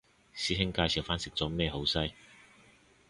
[0.35, 2.11] 師兄介紹返食咗咩好西